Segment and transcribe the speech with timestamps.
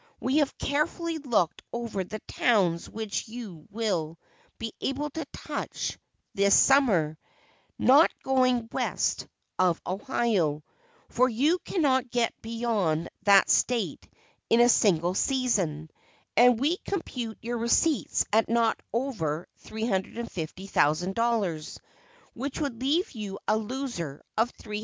[0.19, 4.17] We have carefully looked over the towns which you will
[4.57, 5.99] be able to touch
[6.33, 7.19] this summer,
[7.77, 9.27] not going west
[9.59, 10.63] of Ohio,
[11.09, 14.09] for you cannot get beyond that State
[14.49, 15.91] in a single season,
[16.35, 21.79] and we compute your receipts at not over $350,000,
[22.33, 24.79] which would leave you a loser of $370,000."